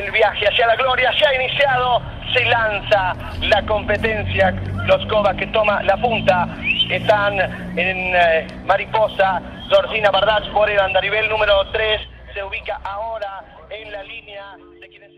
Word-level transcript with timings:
el 0.00 0.10
viaje 0.12 0.46
hacia 0.48 0.66
la 0.66 0.76
gloria 0.76 1.12
se 1.18 1.26
ha 1.26 1.34
iniciado, 1.34 2.00
se 2.32 2.44
lanza 2.44 3.14
la 3.42 3.64
competencia, 3.66 4.50
los 4.86 5.04
Cobas 5.06 5.36
que 5.36 5.46
toma 5.48 5.82
la 5.82 5.96
punta, 6.00 6.48
están 6.90 7.34
en 7.78 8.14
eh, 8.14 8.46
Mariposa, 8.66 9.40
Georgina 9.68 10.10
Bardach 10.10 10.50
por 10.52 10.70
el 10.70 10.80
andarivel 10.80 11.28
número 11.28 11.54
3, 11.72 12.00
se 12.34 12.42
ubica 12.42 12.80
ahora 12.82 13.66
en 13.70 13.92
la 13.92 14.02
línea 14.02 14.56
de 14.80 14.88
quienes... 14.88 15.10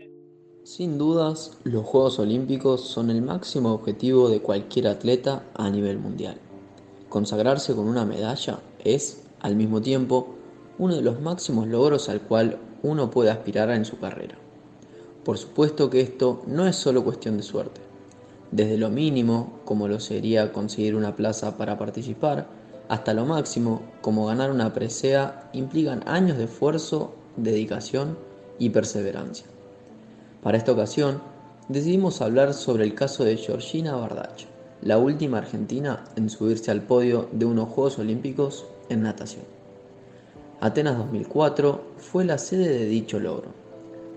Sin 0.63 0.97
dudas, 0.97 1.59
los 1.63 1.85
Juegos 1.85 2.19
Olímpicos 2.19 2.89
son 2.89 3.09
el 3.09 3.21
máximo 3.21 3.73
objetivo 3.73 4.29
de 4.29 4.41
cualquier 4.41 4.87
atleta 4.87 5.43
a 5.55 5.69
nivel 5.69 5.97
mundial. 5.99 6.39
Consagrarse 7.09 7.75
con 7.75 7.87
una 7.87 8.05
medalla 8.05 8.59
es, 8.83 9.27
al 9.41 9.55
mismo 9.55 9.81
tiempo, 9.81 10.35
uno 10.77 10.95
de 10.95 11.01
los 11.01 11.21
máximos 11.21 11.67
logros 11.67 12.09
al 12.09 12.21
cual 12.21 12.57
uno 12.81 13.09
puede 13.11 13.29
aspirar 13.29 13.69
en 13.69 13.85
su 13.85 13.99
carrera. 13.99 14.42
Por 15.23 15.37
supuesto 15.37 15.89
que 15.89 16.01
esto 16.01 16.43
no 16.47 16.67
es 16.67 16.75
solo 16.75 17.03
cuestión 17.03 17.37
de 17.37 17.43
suerte. 17.43 17.79
Desde 18.51 18.77
lo 18.77 18.89
mínimo, 18.89 19.61
como 19.63 19.87
lo 19.87 20.01
sería 20.01 20.51
conseguir 20.51 20.95
una 20.95 21.15
plaza 21.15 21.57
para 21.57 21.77
participar, 21.77 22.47
hasta 22.89 23.13
lo 23.13 23.25
máximo, 23.25 23.81
como 24.01 24.25
ganar 24.25 24.51
una 24.51 24.73
presea, 24.73 25.49
implican 25.53 26.03
años 26.07 26.37
de 26.37 26.43
esfuerzo, 26.43 27.15
dedicación 27.37 28.17
y 28.59 28.71
perseverancia. 28.71 29.45
Para 30.43 30.57
esta 30.57 30.73
ocasión, 30.73 31.21
decidimos 31.69 32.21
hablar 32.21 32.53
sobre 32.53 32.83
el 32.83 32.93
caso 32.93 33.23
de 33.23 33.37
Georgina 33.37 33.95
Bardach, 33.95 34.45
la 34.81 34.97
última 34.97 35.37
argentina 35.37 36.03
en 36.17 36.29
subirse 36.29 36.69
al 36.69 36.81
podio 36.81 37.29
de 37.31 37.45
unos 37.45 37.69
Juegos 37.69 37.97
Olímpicos 37.97 38.65
en 38.89 39.03
natación. 39.03 39.45
Atenas 40.59 40.97
2004 40.97 41.81
fue 41.97 42.25
la 42.25 42.37
sede 42.37 42.67
de 42.67 42.85
dicho 42.85 43.21
logro 43.21 43.62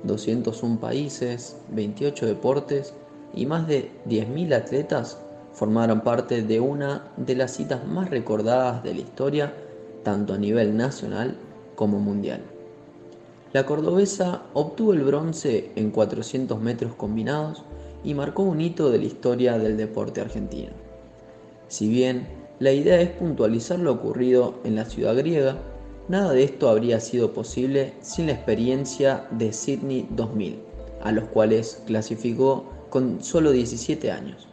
201 0.04 0.78
países, 0.78 1.56
28 1.70 2.26
deportes 2.26 2.94
y 3.34 3.46
más 3.46 3.66
de 3.66 3.90
10.000 4.08 4.54
atletas 4.54 5.18
formaron 5.52 6.02
parte 6.02 6.42
de 6.42 6.60
una 6.60 7.04
de 7.16 7.34
las 7.34 7.52
citas 7.52 7.86
más 7.86 8.10
recordadas 8.10 8.82
de 8.82 8.94
la 8.94 9.00
historia, 9.00 9.54
tanto 10.02 10.34
a 10.34 10.38
nivel 10.38 10.76
nacional 10.76 11.36
como 11.74 11.98
mundial. 11.98 12.42
La 13.52 13.64
cordobesa 13.64 14.42
obtuvo 14.52 14.92
el 14.92 15.02
bronce 15.02 15.70
en 15.76 15.90
400 15.90 16.60
metros 16.60 16.94
combinados 16.94 17.62
y 18.04 18.14
marcó 18.14 18.42
un 18.42 18.60
hito 18.60 18.90
de 18.90 18.98
la 18.98 19.06
historia 19.06 19.58
del 19.58 19.76
deporte 19.76 20.20
argentino. 20.20 20.72
Si 21.68 21.88
bien 21.88 22.26
la 22.58 22.72
idea 22.72 23.00
es 23.00 23.10
puntualizar 23.10 23.78
lo 23.78 23.92
ocurrido 23.92 24.56
en 24.64 24.74
la 24.76 24.84
ciudad 24.84 25.16
griega, 25.16 25.56
Nada 26.08 26.32
de 26.32 26.44
esto 26.44 26.68
habría 26.68 27.00
sido 27.00 27.32
posible 27.32 27.94
sin 28.00 28.26
la 28.26 28.32
experiencia 28.32 29.26
de 29.32 29.52
Sydney 29.52 30.06
2000, 30.10 30.60
a 31.02 31.10
los 31.10 31.24
cuales 31.24 31.82
clasificó 31.84 32.64
con 32.90 33.24
solo 33.24 33.50
17 33.50 34.12
años. 34.12 34.46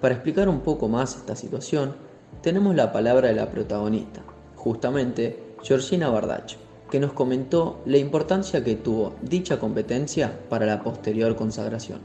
Para 0.00 0.14
explicar 0.14 0.48
un 0.48 0.60
poco 0.60 0.88
más 0.88 1.16
esta 1.16 1.34
situación, 1.34 1.96
tenemos 2.42 2.76
la 2.76 2.92
palabra 2.92 3.26
de 3.26 3.34
la 3.34 3.50
protagonista, 3.50 4.22
justamente 4.54 5.42
Georgina 5.64 6.10
Bardach, 6.10 6.54
que 6.92 7.00
nos 7.00 7.12
comentó 7.12 7.80
la 7.84 7.98
importancia 7.98 8.62
que 8.62 8.76
tuvo 8.76 9.14
dicha 9.22 9.58
competencia 9.58 10.32
para 10.48 10.64
la 10.64 10.80
posterior 10.80 11.34
consagración. 11.34 11.98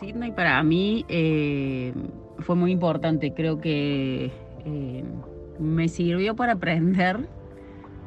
Sydney 0.00 0.32
para 0.32 0.60
mí 0.64 1.04
eh, 1.08 1.94
fue 2.40 2.56
muy 2.56 2.72
importante, 2.72 3.32
creo 3.32 3.60
que... 3.60 4.32
Eh, 4.64 5.04
me 5.58 5.88
sirvió 5.88 6.36
para 6.36 6.54
aprender, 6.54 7.28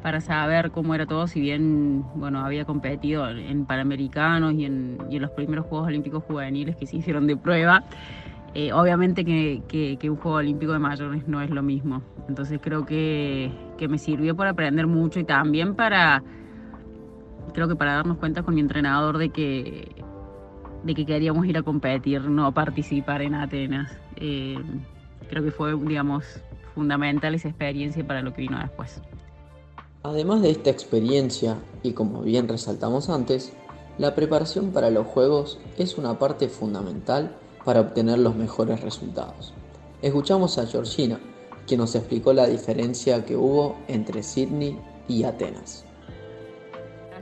para 0.02 0.20
saber 0.20 0.70
cómo 0.70 0.94
era 0.94 1.06
todo, 1.06 1.26
si 1.26 1.40
bien, 1.40 2.04
bueno, 2.14 2.40
había 2.44 2.64
competido 2.64 3.28
en 3.28 3.66
Panamericanos 3.66 4.54
y 4.54 4.64
en, 4.64 4.98
los 5.10 5.30
primeros 5.32 5.66
Juegos 5.66 5.88
Olímpicos 5.88 6.24
Juveniles 6.24 6.76
que 6.76 6.86
se 6.86 6.96
hicieron 6.96 7.26
de 7.26 7.36
prueba. 7.36 7.84
Eh, 8.54 8.72
obviamente 8.72 9.24
que, 9.24 9.98
un 10.04 10.16
Juego 10.16 10.38
Olímpico 10.38 10.72
de 10.72 10.78
mayores 10.78 11.28
no 11.28 11.40
es 11.40 11.50
lo 11.50 11.62
mismo. 11.62 12.02
Entonces 12.28 12.58
creo 12.62 12.84
que, 12.84 13.52
me 13.88 13.98
sirvió 13.98 14.36
para 14.36 14.50
aprender 14.50 14.86
mucho 14.86 15.20
y 15.20 15.24
también 15.24 15.74
para, 15.74 16.22
creo 17.54 17.68
que 17.68 17.76
para 17.76 17.94
darnos 17.94 18.18
cuenta 18.18 18.42
con 18.42 18.54
mi 18.54 18.60
entrenador 18.60 19.18
de 19.18 19.30
que, 19.30 19.94
de 20.82 20.94
que 20.94 21.04
queríamos 21.04 21.46
ir 21.46 21.58
a 21.58 21.62
competir, 21.62 22.22
no 22.22 22.52
participar 22.52 23.22
en 23.22 23.34
Atenas. 23.34 23.96
Eh, 24.16 24.58
creo 25.28 25.44
que 25.44 25.50
fue, 25.50 25.76
digamos, 25.76 26.42
fundamental 26.80 27.34
esa 27.34 27.48
experiencia 27.48 28.06
para 28.06 28.22
lo 28.22 28.32
que 28.32 28.40
vino 28.40 28.58
después. 28.58 29.02
Además 30.02 30.40
de 30.40 30.50
esta 30.50 30.70
experiencia, 30.70 31.58
y 31.82 31.92
como 31.92 32.22
bien 32.22 32.48
resaltamos 32.48 33.10
antes, 33.10 33.52
la 33.98 34.14
preparación 34.14 34.70
para 34.70 34.88
los 34.88 35.06
Juegos 35.06 35.58
es 35.76 35.98
una 35.98 36.18
parte 36.18 36.48
fundamental 36.48 37.36
para 37.66 37.82
obtener 37.82 38.18
los 38.18 38.34
mejores 38.34 38.80
resultados. 38.80 39.52
Escuchamos 40.00 40.56
a 40.56 40.66
Georgina, 40.66 41.20
quien 41.66 41.80
nos 41.80 41.94
explicó 41.94 42.32
la 42.32 42.46
diferencia 42.46 43.26
que 43.26 43.36
hubo 43.36 43.76
entre 43.86 44.22
Sydney 44.22 44.78
y 45.06 45.24
Atenas. 45.24 45.84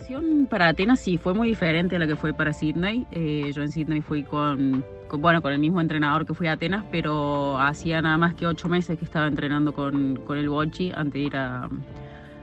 Preparación 0.09 0.47
para 0.47 0.69
Atenas 0.69 1.01
sí 1.01 1.19
fue 1.19 1.35
muy 1.35 1.49
diferente 1.49 1.97
a 1.97 1.99
la 1.99 2.07
que 2.07 2.17
fue 2.17 2.33
para 2.33 2.55
Sydney. 2.55 3.07
Eh, 3.11 3.53
yo 3.55 3.63
en 3.63 3.71
Sydney 3.71 4.01
fui 4.01 4.23
con 4.23 4.83
bueno, 5.13 5.43
con 5.43 5.53
el 5.53 5.59
mismo 5.59 5.83
entrenador 5.83 6.25
que 6.25 6.33
fui 6.33 6.47
a 6.47 6.53
Atenas, 6.53 6.87
pero 6.91 7.59
hacía 7.59 8.01
nada 8.01 8.17
más 8.17 8.35
que 8.35 8.47
ocho 8.47 8.71
meses 8.71 8.99
que 8.99 9.05
estaba 9.05 9.27
entrenando 9.27 9.75
con, 9.75 10.19
el 10.31 10.49
Bochi 10.49 10.93
antes 10.95 11.13
de 11.13 11.21
ir 11.21 11.37
a, 11.37 11.69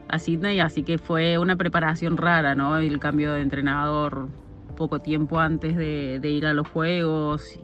a 0.08 0.20
Sydney, 0.20 0.60
así 0.60 0.84
que 0.84 1.00
fue 1.00 1.40
una 1.40 1.56
preparación 1.56 2.18
rara, 2.18 2.54
¿no? 2.54 2.78
El 2.78 3.00
cambio 3.00 3.34
de 3.34 3.42
entrenador 3.42 4.30
poco 4.78 5.00
tiempo 5.00 5.40
antes 5.40 5.76
de, 5.76 6.30
ir 6.30 6.46
a 6.46 6.54
los 6.54 6.68
Juegos 6.68 7.60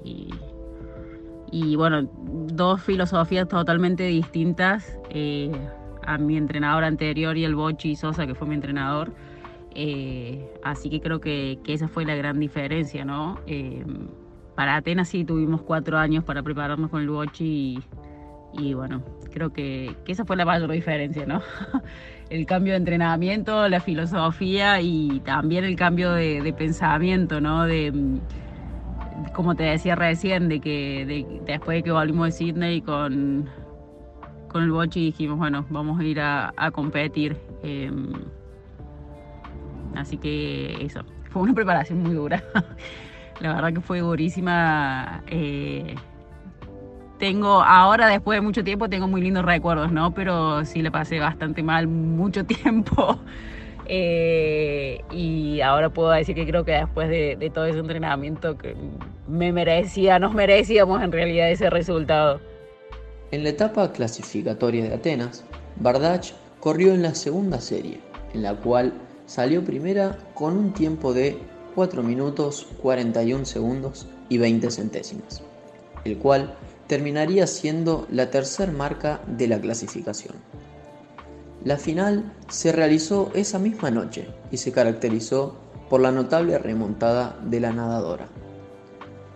y, 1.52 1.76
bueno, 1.76 2.10
dos 2.48 2.82
filosofías 2.82 3.48
totalmente 3.48 4.04
distintas 4.06 4.98
eh, 5.12 5.52
a 6.04 6.18
mi 6.18 6.38
entrenador 6.38 6.86
anterior 6.86 7.38
y 7.38 7.44
el 7.44 7.54
Bochi 7.54 7.96
Sosa, 7.96 8.26
que 8.26 8.34
fue 8.34 8.48
mi 8.48 8.56
entrenador. 8.56 9.12
Eh, 9.74 10.54
así 10.64 10.90
que 10.90 11.00
creo 11.00 11.22
que, 11.22 11.60
esa 11.68 11.88
fue 11.88 12.06
la 12.06 12.16
gran 12.16 12.40
diferencia, 12.40 13.06
¿no? 13.06 13.40
Eh, 13.48 13.84
para 14.56 14.76
Atenas 14.76 15.10
sí 15.10 15.24
tuvimos 15.24 15.62
cuatro 15.62 15.98
años 15.98 16.24
para 16.24 16.44
prepararnos 16.44 16.90
con 16.90 17.02
el 17.02 17.10
bochi 17.10 17.80
y, 18.54 18.74
bueno, 18.74 19.02
creo 19.32 19.54
que, 19.54 19.96
esa 20.08 20.26
fue 20.26 20.36
la 20.36 20.46
mayor 20.46 20.70
diferencia, 20.72 21.26
¿no? 21.26 21.42
el 22.30 22.46
cambio 22.46 22.74
de 22.74 22.78
entrenamiento, 22.78 23.68
la 23.70 23.80
filosofía 23.80 24.82
y 24.82 25.22
también 25.22 25.64
el 25.64 25.76
cambio 25.76 26.12
de, 26.12 26.54
pensamiento, 26.58 27.40
¿no? 27.40 27.66
De, 27.66 27.94
como 29.34 29.56
te 29.56 29.64
decía 29.64 29.96
recién, 29.96 30.50
de 30.50 30.60
que 30.60 31.26
después 31.46 31.78
de 31.78 31.84
que 31.84 31.92
volvimos 31.92 32.28
de 32.28 32.32
Sydney 32.32 32.82
con, 32.82 33.50
con 34.50 34.64
el 34.64 34.72
bochi 34.72 35.06
dijimos, 35.06 35.38
bueno, 35.38 35.66
vamos 35.70 36.00
a 36.00 36.04
ir 36.04 36.20
a, 36.20 36.54
competir. 36.74 37.38
Em, 37.64 38.12
así 39.96 40.18
que 40.18 40.86
eso, 40.86 41.02
fue 41.30 41.42
una 41.42 41.54
preparación 41.54 42.02
muy 42.02 42.14
dura. 42.14 42.44
La 43.40 43.56
verdad 43.56 43.74
que 43.74 43.82
fue 43.82 44.00
durísima. 44.00 45.24
Eh, 45.28 45.96
tengo, 47.18 47.62
ahora 47.62 48.08
después 48.08 48.38
de 48.38 48.42
mucho 48.42 48.64
tiempo, 48.64 48.90
tengo 48.90 49.08
muy 49.08 49.22
lindos 49.22 49.46
recuerdos, 49.46 49.92
¿no? 49.92 50.14
Pero 50.14 50.66
sí 50.66 50.82
le 50.82 50.92
pasé 50.92 51.20
bastante 51.20 51.64
mal 51.64 51.88
mucho 51.88 52.46
tiempo. 52.46 53.20
Eh, 53.86 55.04
y 55.12 55.62
ahora 55.62 55.90
puedo 55.90 56.12
decir 56.12 56.36
que 56.36 56.46
creo 56.46 56.64
que 56.64 56.72
después 56.72 57.10
de, 57.10 57.52
todo 57.54 57.66
ese 57.66 57.80
entrenamiento 57.80 58.58
que 58.58 58.76
me 59.28 59.52
merecía, 59.52 60.18
nos 60.18 60.34
merecíamos 60.34 61.02
en 61.04 61.12
realidad 61.12 61.52
ese 61.52 61.70
resultado. 61.70 62.40
En 63.32 63.44
la 63.44 63.50
etapa 63.50 63.92
clasificatoria 63.92 64.84
de 64.84 64.94
Atenas, 64.94 65.44
Bardach 65.78 66.34
corrió 66.60 66.94
en 66.94 67.02
la 67.02 67.16
segunda 67.16 67.60
serie, 67.60 68.00
en 68.34 68.44
la 68.44 68.56
cual 68.56 68.94
salió 69.32 69.64
primera 69.64 70.18
con 70.34 70.58
un 70.58 70.74
tiempo 70.74 71.14
de 71.14 71.40
4 71.74 72.04
minutos 72.04 72.68
41 72.82 73.46
segundos 73.46 74.06
y 74.28 74.38
20 74.38 74.70
centésimas, 74.70 75.42
el 76.04 76.18
cual 76.18 76.58
terminaría 76.88 77.48
siendo 77.48 78.06
la 78.12 78.30
tercera 78.30 78.74
marca 78.74 79.22
de 79.28 79.48
la 79.48 79.62
clasificación. 79.62 80.36
La 81.64 81.78
final 81.78 82.34
se 82.50 82.74
realizó 82.74 83.32
esa 83.34 83.58
misma 83.58 83.90
noche 83.90 84.28
y 84.52 84.58
se 84.58 84.74
caracterizó 84.74 85.56
por 85.90 86.02
la 86.02 86.12
notable 86.12 86.58
remontada 86.58 87.40
de 87.42 87.62
la 87.62 87.72
nadadora. 87.72 88.28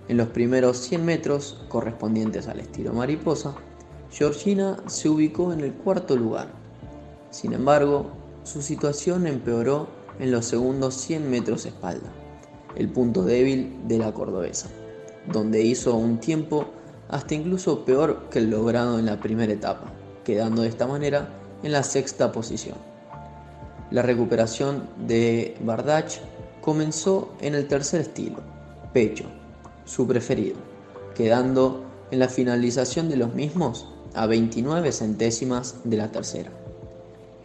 En 0.10 0.18
los 0.18 0.28
primeros 0.28 0.78
100 0.80 1.06
metros, 1.06 1.64
correspondientes 1.70 2.50
al 2.50 2.60
estilo 2.60 2.92
mariposa, 2.92 3.56
Georgina 4.12 4.76
se 4.88 5.08
ubicó 5.08 5.54
en 5.54 5.62
el 5.62 5.72
cuarto 5.72 6.18
lugar. 6.18 6.50
Sin 7.30 7.54
embargo, 7.54 8.25
su 8.46 8.62
situación 8.62 9.26
empeoró 9.26 9.88
en 10.20 10.32
los 10.32 10.46
segundos 10.46 10.94
100 10.96 11.30
metros 11.30 11.66
espalda, 11.66 12.14
el 12.76 12.90
punto 12.90 13.24
débil 13.24 13.76
de 13.88 13.98
la 13.98 14.14
cordobesa, 14.14 14.70
donde 15.34 15.64
hizo 15.64 15.96
un 15.96 16.20
tiempo 16.20 16.66
hasta 17.10 17.34
incluso 17.34 17.84
peor 17.86 18.30
que 18.30 18.40
el 18.40 18.52
logrado 18.52 19.00
en 19.00 19.08
la 19.08 19.20
primera 19.20 19.52
etapa, 19.52 19.92
quedando 20.24 20.62
de 20.62 20.70
esta 20.70 20.86
manera 20.86 21.28
en 21.64 21.72
la 21.72 21.82
sexta 21.82 22.32
posición. 22.32 22.78
La 23.90 24.04
recuperación 24.04 24.90
de 25.08 25.58
Bardach 25.62 26.20
comenzó 26.62 27.34
en 27.42 27.56
el 27.56 27.68
tercer 27.68 28.02
estilo, 28.02 28.38
pecho, 28.94 29.26
su 29.86 30.06
preferido, 30.06 30.58
quedando 31.16 31.84
en 32.12 32.20
la 32.20 32.30
finalización 32.30 33.10
de 33.10 33.18
los 33.18 33.34
mismos 33.34 33.88
a 34.14 34.28
29 34.28 34.92
centésimas 34.92 35.78
de 35.84 35.98
la 35.98 36.12
tercera. 36.12 36.52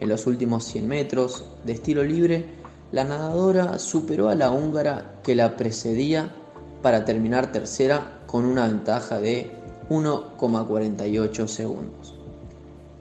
En 0.01 0.09
los 0.09 0.25
últimos 0.25 0.65
100 0.65 0.87
metros 0.87 1.45
de 1.63 1.73
estilo 1.73 2.03
libre, 2.03 2.45
la 2.91 3.03
nadadora 3.03 3.77
superó 3.77 4.29
a 4.29 4.35
la 4.35 4.49
húngara 4.49 5.21
que 5.23 5.35
la 5.35 5.55
precedía 5.55 6.33
para 6.81 7.05
terminar 7.05 7.51
tercera 7.51 8.23
con 8.25 8.45
una 8.45 8.67
ventaja 8.67 9.19
de 9.19 9.51
1,48 9.89 11.47
segundos. 11.47 12.15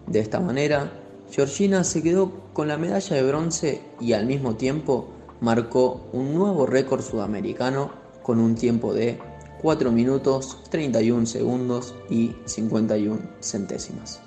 De 0.06 0.20
esta 0.20 0.40
manera, 0.40 0.92
Georgina 1.30 1.84
se 1.84 2.02
quedó 2.02 2.32
con 2.52 2.68
la 2.68 2.76
medalla 2.76 3.16
de 3.16 3.22
bronce 3.22 3.80
y 3.98 4.12
al 4.12 4.26
mismo 4.26 4.56
tiempo 4.56 5.08
marcó 5.40 6.02
un 6.12 6.34
nuevo 6.34 6.66
récord 6.66 7.00
sudamericano 7.00 7.92
con 8.22 8.40
un 8.40 8.56
tiempo 8.56 8.92
de 8.92 9.18
4 9.62 9.90
minutos 9.90 10.58
31 10.68 11.24
segundos 11.24 11.94
y 12.10 12.34
51 12.44 13.20
centésimas. 13.40 14.20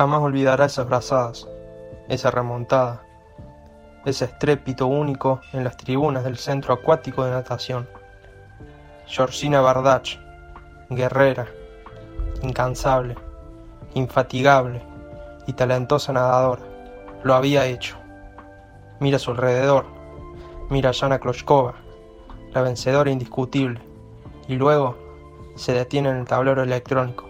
Jamás 0.00 0.22
olvidará 0.22 0.64
esas 0.64 0.88
brazadas, 0.88 1.46
esa 2.08 2.30
remontada, 2.30 3.02
ese 4.06 4.24
estrépito 4.24 4.86
único 4.86 5.42
en 5.52 5.62
las 5.62 5.76
tribunas 5.76 6.24
del 6.24 6.38
centro 6.38 6.72
acuático 6.72 7.22
de 7.22 7.32
natación. 7.32 7.86
Georgina 9.06 9.60
Bardach, 9.60 10.18
guerrera, 10.88 11.48
incansable, 12.40 13.14
infatigable 13.92 14.80
y 15.46 15.52
talentosa 15.52 16.14
nadadora, 16.14 16.62
lo 17.22 17.34
había 17.34 17.66
hecho. 17.66 17.98
Mira 19.00 19.16
a 19.16 19.20
su 19.20 19.32
alrededor, 19.32 19.84
mira 20.70 20.88
a 20.88 20.94
Jana 20.94 21.18
Kloshkova, 21.18 21.74
la 22.54 22.62
vencedora 22.62 23.10
indiscutible, 23.10 23.82
y 24.48 24.54
luego 24.54 24.96
se 25.56 25.74
detiene 25.74 26.08
en 26.08 26.16
el 26.16 26.24
tablero 26.24 26.62
electrónico, 26.62 27.29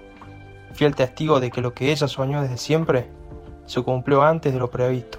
fiel 0.73 0.95
testigo 0.95 1.41
de 1.41 1.51
que 1.51 1.61
lo 1.61 1.75
que 1.75 1.91
ella 1.91 2.09
soñó 2.09 2.43
desde 2.43 2.57
siempre 2.57 3.09
se 3.67 3.83
cumplió 3.83 4.23
antes 4.23 4.53
de 4.53 4.59
lo 4.59 4.71
previsto. 4.71 5.19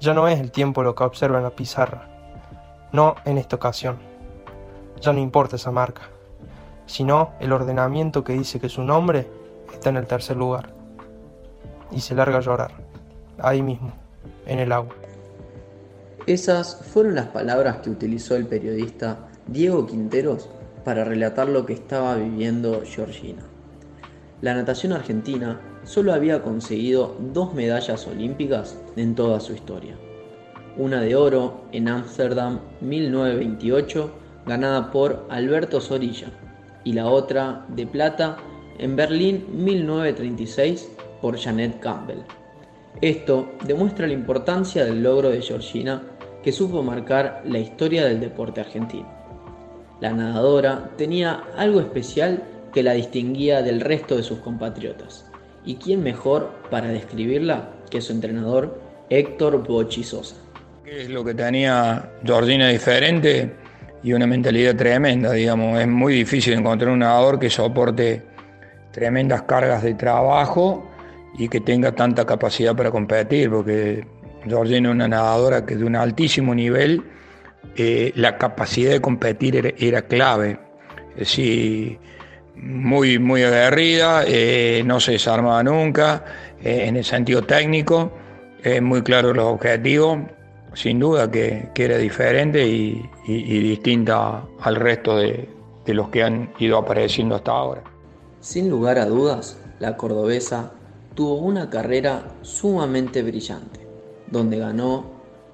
Ya 0.00 0.14
no 0.14 0.26
es 0.26 0.40
el 0.40 0.50
tiempo 0.50 0.82
lo 0.82 0.94
que 0.94 1.04
observa 1.04 1.38
en 1.38 1.44
la 1.44 1.50
pizarra, 1.50 2.08
no 2.92 3.14
en 3.24 3.38
esta 3.38 3.56
ocasión. 3.56 3.98
Ya 5.00 5.12
no 5.12 5.20
importa 5.20 5.56
esa 5.56 5.70
marca, 5.70 6.02
sino 6.86 7.32
el 7.40 7.52
ordenamiento 7.52 8.24
que 8.24 8.32
dice 8.32 8.58
que 8.58 8.68
su 8.68 8.82
nombre 8.82 9.26
está 9.72 9.90
en 9.90 9.96
el 9.96 10.06
tercer 10.06 10.36
lugar. 10.36 10.74
Y 11.90 12.00
se 12.00 12.14
larga 12.14 12.38
a 12.38 12.40
llorar, 12.40 12.72
ahí 13.38 13.62
mismo, 13.62 13.92
en 14.46 14.58
el 14.58 14.72
agua. 14.72 14.94
Esas 16.26 16.84
fueron 16.92 17.14
las 17.14 17.26
palabras 17.26 17.78
que 17.78 17.90
utilizó 17.90 18.36
el 18.36 18.46
periodista 18.46 19.28
Diego 19.46 19.86
Quinteros 19.86 20.48
para 20.84 21.04
relatar 21.04 21.48
lo 21.48 21.66
que 21.66 21.72
estaba 21.74 22.14
viviendo 22.14 22.82
Georgina. 22.84 23.42
La 24.42 24.54
natación 24.54 24.92
argentina 24.92 25.60
solo 25.84 26.12
había 26.12 26.42
conseguido 26.42 27.16
dos 27.32 27.54
medallas 27.54 28.08
olímpicas 28.08 28.76
en 28.96 29.14
toda 29.14 29.38
su 29.38 29.52
historia. 29.52 29.94
Una 30.76 31.00
de 31.00 31.14
oro 31.14 31.62
en 31.70 31.86
Ámsterdam 31.86 32.58
1928, 32.80 34.10
ganada 34.44 34.90
por 34.90 35.26
Alberto 35.30 35.80
Zorilla, 35.80 36.26
y 36.82 36.92
la 36.92 37.06
otra 37.06 37.64
de 37.68 37.86
plata 37.86 38.36
en 38.78 38.96
Berlín 38.96 39.46
1936 39.52 40.90
por 41.20 41.38
Janet 41.38 41.78
Campbell. 41.78 42.24
Esto 43.00 43.52
demuestra 43.64 44.08
la 44.08 44.14
importancia 44.14 44.84
del 44.84 45.04
logro 45.04 45.30
de 45.30 45.40
Georgina 45.40 46.02
que 46.42 46.50
supo 46.50 46.82
marcar 46.82 47.42
la 47.46 47.60
historia 47.60 48.06
del 48.06 48.18
deporte 48.18 48.60
argentino. 48.60 49.08
La 50.00 50.12
nadadora 50.12 50.90
tenía 50.96 51.44
algo 51.56 51.78
especial 51.78 52.42
que 52.72 52.82
la 52.82 52.92
distinguía 52.92 53.62
del 53.62 53.80
resto 53.80 54.16
de 54.16 54.22
sus 54.22 54.38
compatriotas. 54.38 55.26
¿Y 55.64 55.76
quién 55.76 56.02
mejor 56.02 56.50
para 56.70 56.88
describirla 56.88 57.70
que 57.90 58.00
su 58.00 58.12
entrenador 58.12 58.80
Héctor 59.10 59.66
Bochi 59.66 60.02
Sosa? 60.02 60.36
¿Qué 60.84 61.02
es 61.02 61.08
lo 61.08 61.24
que 61.24 61.34
tenía 61.34 62.10
Georgina 62.24 62.68
diferente? 62.68 63.54
Y 64.02 64.12
una 64.12 64.26
mentalidad 64.26 64.74
tremenda, 64.74 65.32
digamos. 65.32 65.80
Es 65.80 65.86
muy 65.86 66.14
difícil 66.14 66.54
encontrar 66.54 66.90
un 66.90 66.98
nadador 67.00 67.38
que 67.38 67.48
soporte 67.48 68.22
tremendas 68.90 69.42
cargas 69.42 69.82
de 69.82 69.94
trabajo 69.94 70.88
y 71.38 71.48
que 71.48 71.60
tenga 71.60 71.92
tanta 71.92 72.26
capacidad 72.26 72.74
para 72.74 72.90
competir, 72.90 73.48
porque 73.50 74.04
Georgina 74.46 74.88
es 74.88 74.94
una 74.94 75.08
nadadora 75.08 75.64
que 75.64 75.76
de 75.76 75.84
un 75.84 75.96
altísimo 75.96 76.54
nivel 76.54 77.02
eh, 77.76 78.12
la 78.16 78.36
capacidad 78.36 78.90
de 78.90 79.00
competir 79.00 79.74
era, 79.78 80.02
clave. 80.02 80.58
Es 81.16 81.38
muy, 82.56 83.18
muy 83.18 83.42
aguerrida, 83.42 84.24
eh, 84.26 84.82
no 84.84 85.00
se 85.00 85.12
desarmaba 85.12 85.62
nunca, 85.62 86.24
eh, 86.62 86.84
en 86.86 86.96
el 86.96 87.04
sentido 87.04 87.42
técnico, 87.42 88.12
muy 88.80 89.02
claro 89.02 89.34
los 89.34 89.46
objetivos, 89.46 90.20
sin 90.74 91.00
duda 91.00 91.28
que, 91.28 91.68
era 91.74 91.98
diferente 91.98 92.64
y, 92.64 93.02
distinta 93.26 94.44
al 94.60 94.76
resto 94.76 95.16
de, 95.16 95.48
de 95.84 95.94
los 95.94 96.10
que 96.10 96.22
han 96.22 96.52
ido 96.58 96.78
apareciendo 96.78 97.34
hasta 97.34 97.50
ahora. 97.50 97.82
Sin 98.40 98.70
lugar 98.70 98.98
a 98.98 99.06
dudas, 99.06 99.58
la 99.80 99.96
cordobesa 99.96 100.72
tuvo 101.14 101.36
una 101.36 101.70
carrera 101.70 102.24
sumamente 102.42 103.22
brillante, 103.22 103.86
donde 104.30 104.58
ganó 104.58 105.04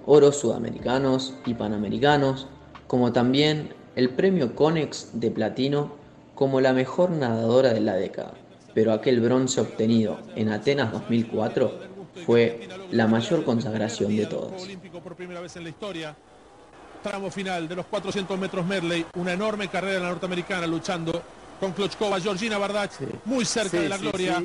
oros 0.07 0.37
sudamericanos 0.37 1.35
y 1.47 1.55
panamericanos, 1.55 2.49
como 2.87 3.13
también 3.13 3.75
el 3.97 4.11
premio 4.11 4.55
Conex 4.55 5.11
de 5.15 5.31
platino 5.31 5.93
como 6.39 6.61
la 6.61 6.73
mejor 6.73 7.11
nadadora 7.11 7.75
de 7.75 7.81
la 7.81 7.97
década. 7.97 8.33
Pero 8.73 8.93
aquel 8.93 9.21
bronce 9.21 9.61
obtenido 9.61 10.21
en 10.37 10.51
Atenas 10.51 10.93
2004 10.93 11.81
fue 12.25 12.69
la 12.93 13.09
mayor 13.09 13.45
consagración 13.45 14.17
de 14.17 14.25
todas. 14.27 14.63
por 15.03 15.17
primera 15.17 15.41
vez 15.41 15.57
en 15.57 15.65
la 15.65 15.71
historia. 15.71 16.15
Tramo 17.03 17.29
final 17.33 17.67
de 17.67 17.75
los 17.75 17.87
400 17.87 18.39
metros 18.39 18.65
Merley, 18.65 19.05
una 19.17 19.33
enorme 19.33 19.67
carrera 19.67 19.97
en 19.97 20.03
la 20.05 20.11
norteamericana 20.11 20.65
luchando 20.69 21.21
con 21.59 21.73
Klochkova, 21.73 22.21
Georgina 22.21 22.57
Bardach, 22.57 22.93
muy 23.25 23.45
cerca 23.45 23.81
de 23.81 23.89
la 23.89 23.99
gloria. 23.99 24.41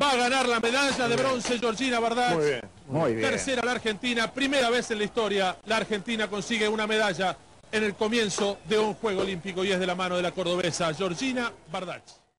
Va 0.00 0.12
a 0.12 0.16
ganar 0.16 0.48
la 0.48 0.58
medalla 0.58 1.06
de 1.06 1.16
bronce 1.16 1.58
Georgina 1.58 2.00
Bardach. 2.00 2.34
Muy 2.34 2.44
bien. 2.46 2.60
Muy 2.86 3.14
bien. 3.14 3.30
Tercera 3.30 3.62
la 3.62 3.72
Argentina, 3.72 4.32
primera 4.32 4.70
vez 4.70 4.90
en 4.90 4.98
la 4.98 5.04
historia 5.04 5.54
la 5.66 5.76
Argentina 5.76 6.28
consigue 6.28 6.66
una 6.66 6.86
medalla 6.86 7.36
en 7.72 7.84
el 7.84 7.94
comienzo 7.94 8.58
de 8.68 8.78
un 8.78 8.94
Juego 8.94 9.22
Olímpico 9.22 9.64
y 9.64 9.72
es 9.72 9.80
de 9.80 9.86
la 9.86 9.94
mano 9.94 10.16
de 10.16 10.22
la 10.22 10.32
cordobesa 10.32 10.92
Georgina 10.94 11.52
Bardach. 11.70 12.27